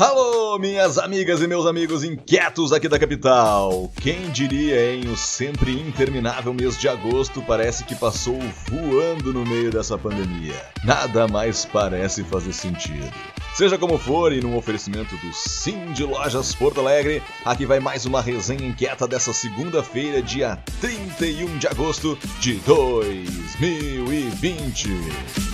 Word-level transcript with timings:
Alô, 0.00 0.58
minhas 0.58 0.96
amigas 0.96 1.42
e 1.42 1.46
meus 1.46 1.66
amigos 1.66 2.02
inquietos 2.02 2.72
aqui 2.72 2.88
da 2.88 2.98
capital. 2.98 3.92
Quem 4.00 4.30
diria, 4.30 4.94
hein? 4.94 5.06
O 5.10 5.14
sempre 5.14 5.72
interminável 5.72 6.54
mês 6.54 6.78
de 6.78 6.88
agosto 6.88 7.42
parece 7.42 7.84
que 7.84 7.94
passou 7.94 8.38
voando 8.66 9.30
no 9.30 9.44
meio 9.44 9.70
dessa 9.70 9.98
pandemia. 9.98 10.54
Nada 10.84 11.28
mais 11.28 11.66
parece 11.66 12.24
fazer 12.24 12.54
sentido. 12.54 13.12
Seja 13.52 13.76
como 13.76 13.98
for, 13.98 14.32
e 14.32 14.40
num 14.40 14.56
oferecimento 14.56 15.14
do 15.18 15.34
Sim 15.34 15.92
de 15.92 16.02
Lojas 16.02 16.54
Porto 16.54 16.80
Alegre, 16.80 17.22
aqui 17.44 17.66
vai 17.66 17.78
mais 17.78 18.06
uma 18.06 18.22
resenha 18.22 18.66
inquieta 18.66 19.06
dessa 19.06 19.34
segunda-feira, 19.34 20.22
dia 20.22 20.58
31 20.80 21.58
de 21.58 21.68
agosto 21.68 22.16
de 22.40 22.54
2020. 22.54 25.49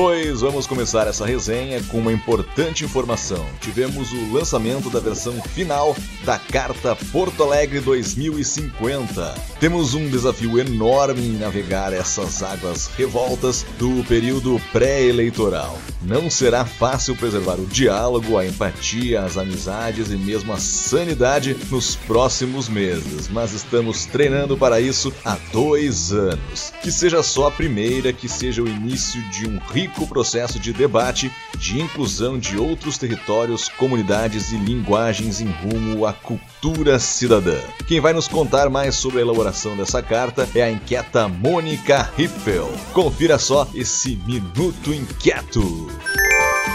Pois 0.00 0.42
vamos 0.42 0.64
começar 0.64 1.08
essa 1.08 1.26
resenha 1.26 1.82
com 1.82 1.98
uma 1.98 2.12
importante 2.12 2.84
informação. 2.84 3.44
Tivemos 3.60 4.12
o 4.12 4.32
lançamento 4.32 4.88
da 4.88 5.00
versão 5.00 5.42
final 5.42 5.96
da 6.24 6.38
Carta 6.38 6.94
Porto 7.10 7.42
Alegre 7.42 7.80
2050. 7.80 9.34
Temos 9.58 9.94
um 9.94 10.08
desafio 10.08 10.60
enorme 10.60 11.26
em 11.26 11.32
navegar 11.32 11.92
essas 11.92 12.44
águas 12.44 12.86
revoltas 12.96 13.66
do 13.76 14.04
período 14.04 14.60
pré-eleitoral. 14.72 15.76
Não 16.00 16.30
será 16.30 16.64
fácil 16.64 17.16
preservar 17.16 17.58
o 17.58 17.66
diálogo, 17.66 18.38
a 18.38 18.46
empatia, 18.46 19.22
as 19.22 19.36
amizades 19.36 20.12
e 20.12 20.16
mesmo 20.16 20.52
a 20.52 20.58
sanidade 20.58 21.56
nos 21.72 21.96
próximos 21.96 22.68
meses, 22.68 23.28
mas 23.28 23.52
estamos 23.52 24.06
treinando 24.06 24.56
para 24.56 24.80
isso 24.80 25.12
há 25.24 25.36
dois 25.52 26.12
anos. 26.12 26.72
Que 26.80 26.92
seja 26.92 27.20
só 27.20 27.48
a 27.48 27.50
primeira, 27.50 28.12
que 28.12 28.28
seja 28.28 28.62
o 28.62 28.68
início 28.68 29.20
de 29.30 29.48
um 29.48 29.58
rico 29.88 30.06
processo 30.06 30.58
de 30.58 30.72
debate, 30.72 31.32
de 31.58 31.80
inclusão 31.80 32.38
de 32.38 32.58
outros 32.58 32.98
territórios, 32.98 33.68
comunidades 33.68 34.52
e 34.52 34.56
linguagens 34.56 35.40
em 35.40 35.50
rumo 35.50 36.04
à 36.04 36.12
cultura 36.12 36.98
cidadã. 36.98 37.58
Quem 37.86 38.00
vai 38.00 38.12
nos 38.12 38.28
contar 38.28 38.68
mais 38.68 38.94
sobre 38.94 39.18
a 39.18 39.22
elaboração 39.22 39.76
dessa 39.76 40.02
carta 40.02 40.48
é 40.54 40.62
a 40.62 40.70
inquieta 40.70 41.26
Mônica 41.26 42.10
Riffel. 42.16 42.70
Confira 42.92 43.38
só 43.38 43.66
esse 43.74 44.16
Minuto 44.26 44.92
Inquieto. 44.92 45.88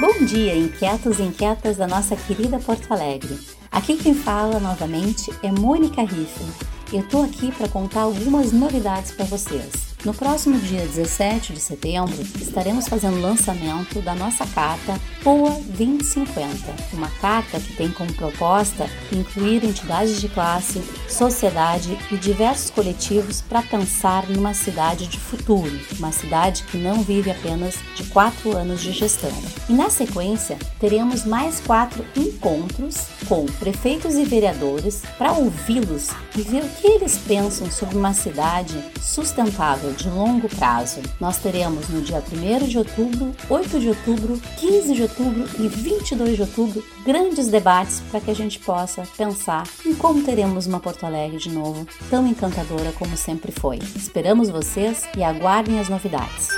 Bom 0.00 0.24
dia, 0.24 0.56
inquietos 0.56 1.18
e 1.18 1.22
inquietas 1.22 1.76
da 1.76 1.86
nossa 1.86 2.16
querida 2.16 2.58
Porto 2.58 2.90
Alegre. 2.90 3.38
Aqui 3.70 3.96
quem 3.96 4.14
fala 4.14 4.58
novamente 4.58 5.30
é 5.42 5.52
Mônica 5.52 6.02
Riffel. 6.02 6.46
Eu 6.92 7.06
tô 7.08 7.22
aqui 7.22 7.52
para 7.52 7.68
contar 7.68 8.02
algumas 8.02 8.52
novidades 8.52 9.12
para 9.12 9.24
vocês. 9.24 9.93
No 10.04 10.12
próximo 10.12 10.58
dia 10.58 10.82
17 10.82 11.54
de 11.54 11.60
setembro, 11.60 12.20
estaremos 12.38 12.86
fazendo 12.86 13.16
o 13.16 13.22
lançamento 13.22 14.02
da 14.02 14.14
nossa 14.14 14.46
carta 14.46 15.00
POA 15.22 15.52
2050, 15.78 16.54
uma 16.92 17.08
carta 17.22 17.58
que 17.58 17.72
tem 17.72 17.90
como 17.90 18.12
proposta 18.12 18.86
incluir 19.10 19.64
entidades 19.64 20.20
de 20.20 20.28
classe, 20.28 20.82
sociedade 21.08 21.98
e 22.10 22.18
diversos 22.18 22.68
coletivos 22.68 23.40
para 23.40 23.62
pensar 23.62 24.28
numa 24.28 24.52
cidade 24.52 25.06
de 25.06 25.18
futuro, 25.18 25.72
uma 25.98 26.12
cidade 26.12 26.64
que 26.64 26.76
não 26.76 27.02
vive 27.02 27.30
apenas 27.30 27.76
de 27.94 28.04
quatro 28.04 28.54
anos 28.54 28.82
de 28.82 28.92
gestão. 28.92 29.32
E 29.70 29.72
na 29.72 29.88
sequência, 29.88 30.58
teremos 30.78 31.24
mais 31.24 31.60
quatro 31.60 32.04
encontros 32.14 33.06
com 33.26 33.46
prefeitos 33.46 34.16
e 34.16 34.24
vereadores 34.24 35.00
para 35.16 35.32
ouvi-los 35.32 36.10
e 36.36 36.42
ver 36.42 36.62
o 36.62 36.68
que 36.68 36.88
eles 36.88 37.16
pensam 37.16 37.70
sobre 37.70 37.96
uma 37.96 38.12
cidade 38.12 38.78
sustentável 39.00 39.93
de 39.94 40.08
longo 40.08 40.48
prazo. 40.48 41.00
Nós 41.20 41.38
teremos 41.38 41.88
no 41.88 42.02
dia 42.02 42.22
1 42.22 42.66
de 42.66 42.78
outubro, 42.78 43.34
8 43.48 43.80
de 43.80 43.88
outubro, 43.88 44.40
15 44.58 44.94
de 44.94 45.02
outubro 45.02 45.48
e 45.58 45.68
22 45.68 46.36
de 46.36 46.42
outubro 46.42 46.84
grandes 47.04 47.48
debates 47.48 48.02
para 48.10 48.20
que 48.20 48.30
a 48.30 48.34
gente 48.34 48.58
possa 48.58 49.02
pensar 49.16 49.64
em 49.84 49.94
como 49.94 50.22
teremos 50.22 50.66
uma 50.66 50.80
Porto 50.80 51.04
Alegre 51.04 51.38
de 51.38 51.50
novo 51.50 51.86
tão 52.10 52.26
encantadora 52.26 52.92
como 52.92 53.16
sempre 53.16 53.52
foi. 53.52 53.78
Esperamos 53.96 54.48
vocês 54.48 55.04
e 55.16 55.22
aguardem 55.22 55.78
as 55.78 55.88
novidades. 55.88 56.48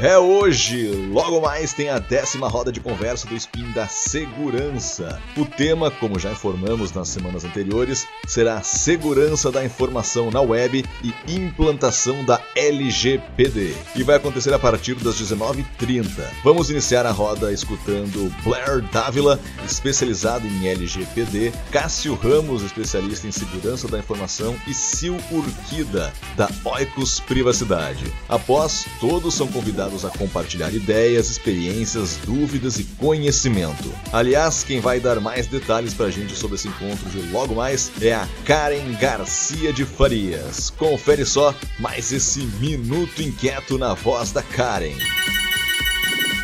É 0.00 0.16
hoje, 0.16 0.86
logo 1.10 1.40
mais 1.40 1.72
tem 1.72 1.88
a 1.88 1.98
décima 1.98 2.48
roda 2.48 2.70
de 2.70 2.78
conversa 2.78 3.26
do 3.26 3.34
Spin 3.34 3.72
da 3.72 3.88
Segurança. 3.88 5.20
O 5.36 5.44
tema, 5.44 5.90
como 5.90 6.20
já 6.20 6.30
informamos 6.30 6.92
nas 6.92 7.08
semanas 7.08 7.44
anteriores, 7.44 8.06
será 8.24 8.62
segurança 8.62 9.50
da 9.50 9.64
informação 9.64 10.30
na 10.30 10.40
web 10.40 10.84
e 11.02 11.34
implantação 11.34 12.24
da 12.24 12.40
LGPD. 12.54 13.74
E 13.96 14.04
vai 14.04 14.14
acontecer 14.14 14.54
a 14.54 14.58
partir 14.58 14.94
das 14.94 15.20
19h30. 15.20 16.06
Vamos 16.44 16.70
iniciar 16.70 17.04
a 17.04 17.10
roda 17.10 17.52
escutando 17.52 18.32
Blair 18.44 18.82
Dávila, 18.92 19.40
especializado 19.66 20.46
em 20.46 20.68
LGPD, 20.68 21.52
Cássio 21.72 22.14
Ramos, 22.14 22.62
especialista 22.62 23.26
em 23.26 23.32
segurança 23.32 23.88
da 23.88 23.98
informação, 23.98 24.54
e 24.68 24.72
Sil 24.72 25.18
Urquida, 25.32 26.12
da 26.36 26.48
Oikos 26.64 27.18
Privacidade. 27.18 28.04
Após, 28.28 28.86
todos 29.00 29.34
são 29.34 29.48
convidados 29.48 29.87
a 30.04 30.10
compartilhar 30.10 30.72
ideias, 30.72 31.30
experiências, 31.30 32.18
dúvidas 32.24 32.78
e 32.78 32.84
conhecimento. 32.84 33.92
Aliás, 34.12 34.62
quem 34.62 34.80
vai 34.80 35.00
dar 35.00 35.20
mais 35.20 35.46
detalhes 35.46 35.94
pra 35.94 36.10
gente 36.10 36.34
sobre 36.34 36.56
esse 36.56 36.68
encontro 36.68 37.08
de 37.10 37.20
logo 37.32 37.54
mais 37.54 37.90
é 38.00 38.14
a 38.14 38.28
Karen 38.44 38.92
Garcia 39.00 39.72
de 39.72 39.84
Farias. 39.84 40.70
Confere 40.70 41.24
só 41.24 41.54
mais 41.78 42.12
esse 42.12 42.40
minuto 42.60 43.22
inquieto 43.22 43.78
na 43.78 43.94
voz 43.94 44.32
da 44.32 44.42
Karen. 44.42 44.96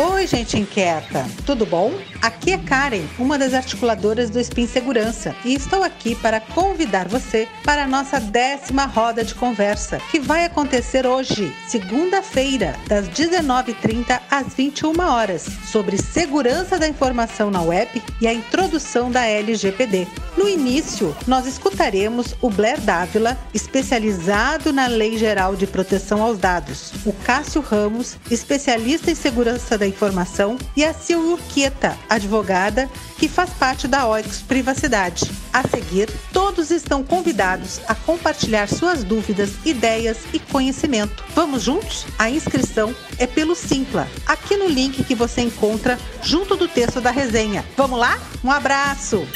Oi, 0.00 0.28
gente 0.28 0.56
inquieta, 0.56 1.26
tudo 1.44 1.66
bom? 1.66 1.92
Aqui 2.22 2.52
é 2.52 2.58
Karen, 2.58 3.02
uma 3.18 3.36
das 3.36 3.52
articuladoras 3.52 4.30
do 4.30 4.38
Spin 4.38 4.64
Segurança, 4.64 5.34
e 5.44 5.52
estou 5.54 5.82
aqui 5.82 6.14
para 6.14 6.38
convidar 6.38 7.08
você 7.08 7.48
para 7.64 7.82
a 7.82 7.86
nossa 7.88 8.20
décima 8.20 8.84
roda 8.84 9.24
de 9.24 9.34
conversa, 9.34 10.00
que 10.08 10.20
vai 10.20 10.44
acontecer 10.44 11.04
hoje, 11.04 11.52
segunda-feira, 11.66 12.76
das 12.86 13.08
19h30 13.08 14.20
às 14.30 14.54
21 14.54 15.00
horas, 15.00 15.48
sobre 15.64 15.98
segurança 15.98 16.78
da 16.78 16.86
informação 16.86 17.50
na 17.50 17.62
web 17.62 18.00
e 18.20 18.28
a 18.28 18.32
introdução 18.32 19.10
da 19.10 19.26
LGPD. 19.26 20.06
No 20.38 20.48
início, 20.48 21.16
nós 21.26 21.46
escutaremos 21.46 22.36
o 22.40 22.48
Blair 22.48 22.80
Dávila, 22.80 23.36
especializado 23.52 24.72
na 24.72 24.86
Lei 24.86 25.18
Geral 25.18 25.56
de 25.56 25.66
Proteção 25.66 26.22
aos 26.22 26.38
Dados, 26.38 26.92
o 27.04 27.12
Cássio 27.12 27.60
Ramos, 27.60 28.16
especialista 28.30 29.10
em 29.10 29.16
segurança 29.16 29.76
da 29.76 29.84
informação, 29.84 30.56
e 30.76 30.84
a 30.84 30.94
Sil 30.94 31.18
Urquieta, 31.18 31.98
advogada, 32.08 32.88
que 33.18 33.28
faz 33.28 33.50
parte 33.50 33.88
da 33.88 34.06
OIX 34.06 34.42
Privacidade. 34.42 35.28
A 35.52 35.66
seguir, 35.66 36.08
todos 36.32 36.70
estão 36.70 37.02
convidados 37.02 37.80
a 37.88 37.96
compartilhar 37.96 38.68
suas 38.68 39.02
dúvidas, 39.02 39.50
ideias 39.64 40.18
e 40.32 40.38
conhecimento. 40.38 41.24
Vamos 41.34 41.64
juntos? 41.64 42.06
A 42.16 42.30
inscrição 42.30 42.94
é 43.18 43.26
pelo 43.26 43.56
Simpla, 43.56 44.06
aqui 44.24 44.56
no 44.56 44.68
link 44.68 45.02
que 45.02 45.16
você 45.16 45.40
encontra 45.40 45.98
junto 46.22 46.54
do 46.54 46.68
texto 46.68 47.00
da 47.00 47.10
resenha. 47.10 47.64
Vamos 47.76 47.98
lá? 47.98 48.16
Um 48.44 48.52
abraço! 48.52 49.26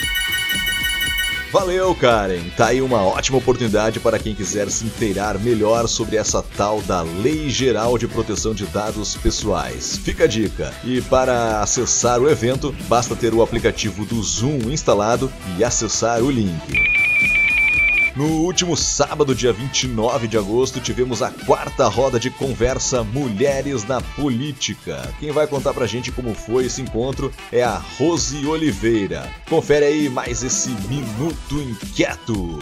Valeu, 1.53 1.95
Karen! 1.95 2.49
Tá 2.57 2.69
aí 2.69 2.81
uma 2.81 3.03
ótima 3.03 3.37
oportunidade 3.37 4.01
para 4.01 4.19
quem 4.19 4.35
quiser 4.35 4.71
se 4.71 4.87
inteirar 4.87 5.39
melhor 5.39 5.87
sobre 5.87 6.17
essa 6.17 6.43
tal 6.43 6.81
da 6.81 7.03
Lei 7.03 7.51
Geral 7.51 7.99
de 7.99 8.09
Proteção 8.09 8.55
de 8.55 8.65
Dados 8.65 9.17
Pessoais. 9.17 9.99
Fica 9.99 10.25
a 10.25 10.27
dica. 10.27 10.73
E 10.83 11.03
para 11.03 11.61
acessar 11.61 12.23
o 12.23 12.31
evento, 12.31 12.75
basta 12.89 13.15
ter 13.15 13.35
o 13.35 13.43
aplicativo 13.43 14.07
do 14.07 14.23
Zoom 14.23 14.71
instalado 14.71 15.31
e 15.59 15.63
acessar 15.63 16.23
o 16.23 16.31
link. 16.31 17.02
No 18.15 18.27
último 18.27 18.77
sábado, 18.77 19.35
dia 19.35 19.55
29 19.55 20.29
de 20.29 20.37
agosto, 20.37 20.81
tivemos 20.81 21.23
a 21.23 21.31
quarta 21.31 21.89
roda 21.89 22.21
de 22.21 22.29
conversa 22.29 23.03
Mulheres 23.03 23.85
na 23.85 24.03
Política. 24.03 25.11
Quem 25.19 25.31
vai 25.31 25.47
contar 25.47 25.73
pra 25.73 25.87
gente 25.87 26.13
como 26.13 26.35
foi 26.35 26.67
esse 26.67 26.83
encontro 26.83 27.33
é 27.51 27.63
a 27.63 27.77
Rose 27.99 28.47
Oliveira. 28.47 29.31
Confere 29.49 29.87
aí 29.87 30.09
mais 30.11 30.43
esse 30.43 30.69
Minuto 30.89 31.55
Inquieto. 31.55 32.59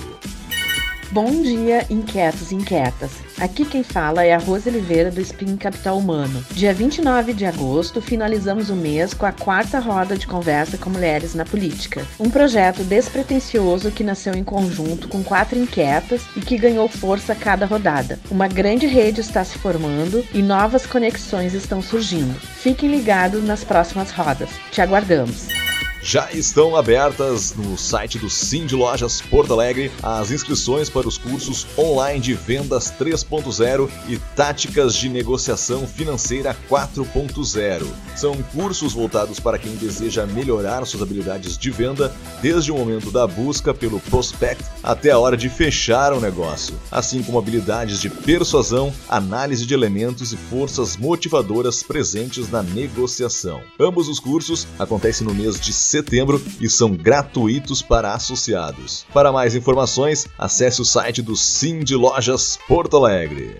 Bom 1.12 1.42
dia, 1.42 1.84
inquietos 1.90 2.52
e 2.52 2.54
inquietas. 2.54 3.10
Aqui 3.40 3.64
quem 3.64 3.82
fala 3.82 4.22
é 4.22 4.32
a 4.32 4.38
Rose 4.38 4.68
Oliveira 4.68 5.10
do 5.10 5.20
Spin 5.20 5.56
Capital 5.56 5.98
Humano. 5.98 6.44
Dia 6.52 6.72
29 6.72 7.32
de 7.32 7.44
agosto, 7.44 8.00
finalizamos 8.00 8.70
o 8.70 8.76
mês 8.76 9.12
com 9.12 9.26
a 9.26 9.32
quarta 9.32 9.80
roda 9.80 10.16
de 10.16 10.28
conversa 10.28 10.78
com 10.78 10.88
mulheres 10.88 11.34
na 11.34 11.44
política. 11.44 12.06
Um 12.20 12.30
projeto 12.30 12.84
despretensioso 12.84 13.90
que 13.90 14.04
nasceu 14.04 14.34
em 14.34 14.44
conjunto 14.44 15.08
com 15.08 15.24
quatro 15.24 15.58
inquietas 15.58 16.22
e 16.36 16.40
que 16.40 16.56
ganhou 16.56 16.86
força 16.88 17.32
a 17.32 17.36
cada 17.36 17.66
rodada. 17.66 18.20
Uma 18.30 18.46
grande 18.46 18.86
rede 18.86 19.20
está 19.20 19.42
se 19.42 19.58
formando 19.58 20.24
e 20.32 20.40
novas 20.40 20.86
conexões 20.86 21.54
estão 21.54 21.82
surgindo. 21.82 22.38
Fiquem 22.40 22.88
ligados 22.88 23.42
nas 23.42 23.64
próximas 23.64 24.12
rodas. 24.12 24.50
Te 24.70 24.80
aguardamos. 24.80 25.59
Já 26.02 26.32
estão 26.32 26.74
abertas 26.76 27.54
no 27.54 27.76
site 27.76 28.18
do 28.18 28.30
Sim 28.30 28.64
de 28.64 28.74
Lojas 28.74 29.20
Porto 29.20 29.52
Alegre 29.52 29.92
as 30.02 30.30
inscrições 30.30 30.88
para 30.88 31.06
os 31.06 31.18
cursos 31.18 31.66
online 31.76 32.18
de 32.18 32.32
vendas 32.32 32.90
3.0 32.98 33.88
e 34.08 34.16
táticas 34.34 34.94
de 34.94 35.10
negociação 35.10 35.86
financeira 35.86 36.56
4.0. 36.70 37.86
São 38.16 38.34
cursos 38.54 38.94
voltados 38.94 39.38
para 39.38 39.58
quem 39.58 39.76
deseja 39.76 40.24
melhorar 40.24 40.86
suas 40.86 41.02
habilidades 41.02 41.58
de 41.58 41.70
venda 41.70 42.14
desde 42.40 42.72
o 42.72 42.76
momento 42.76 43.10
da 43.10 43.26
busca 43.26 43.74
pelo 43.74 44.00
prospect 44.00 44.64
até 44.82 45.10
a 45.10 45.18
hora 45.18 45.36
de 45.36 45.50
fechar 45.50 46.14
o 46.14 46.20
negócio, 46.20 46.74
assim 46.90 47.22
como 47.22 47.38
habilidades 47.38 48.00
de 48.00 48.08
persuasão, 48.08 48.90
análise 49.06 49.66
de 49.66 49.74
elementos 49.74 50.32
e 50.32 50.36
forças 50.36 50.96
motivadoras 50.96 51.82
presentes 51.82 52.50
na 52.50 52.62
negociação. 52.62 53.60
Ambos 53.78 54.08
os 54.08 54.18
cursos 54.18 54.66
acontecem 54.78 55.26
no 55.26 55.34
mês 55.34 55.60
de 55.60 55.72
setembro 55.90 56.40
e 56.60 56.68
são 56.68 56.94
gratuitos 56.94 57.82
para 57.82 58.14
associados. 58.14 59.04
Para 59.12 59.32
mais 59.32 59.54
informações, 59.54 60.26
acesse 60.38 60.80
o 60.80 60.84
site 60.84 61.20
do 61.20 61.36
Sim 61.36 61.80
de 61.80 61.94
Lojas 61.94 62.58
Porto 62.68 62.96
Alegre. 62.96 63.56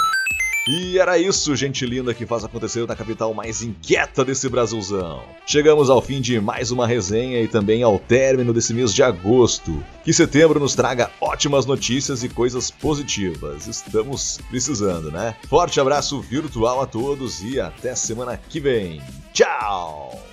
E 0.68 0.98
era 0.98 1.18
isso, 1.18 1.56
gente 1.56 1.86
linda, 1.86 2.12
que 2.12 2.26
faz 2.26 2.44
acontecer 2.44 2.86
na 2.86 2.94
capital 2.94 3.32
mais 3.32 3.62
inquieta 3.62 4.24
desse 4.24 4.48
Brasilzão. 4.48 5.24
Chegamos 5.46 5.88
ao 5.88 6.02
fim 6.02 6.20
de 6.20 6.38
mais 6.38 6.70
uma 6.70 6.86
resenha 6.86 7.40
e 7.42 7.48
também 7.48 7.82
ao 7.82 7.98
término 7.98 8.52
desse 8.52 8.74
mês 8.74 8.94
de 8.94 9.02
agosto. 9.02 9.82
Que 10.04 10.12
setembro 10.12 10.60
nos 10.60 10.74
traga 10.74 11.10
ótimas 11.20 11.64
notícias 11.64 12.22
e 12.22 12.28
coisas 12.28 12.70
positivas. 12.70 13.66
Estamos 13.66 14.38
precisando, 14.48 15.10
né? 15.10 15.34
Forte 15.48 15.80
abraço 15.80 16.20
virtual 16.20 16.82
a 16.82 16.86
todos 16.86 17.42
e 17.42 17.58
até 17.58 17.94
semana 17.94 18.36
que 18.36 18.60
vem. 18.60 19.00
Tchau! 19.32 20.29